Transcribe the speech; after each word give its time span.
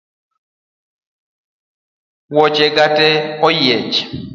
Wuoche 2.33 2.65
ga 2.75 2.85
tee 2.95 3.15
oyiech 3.47 3.95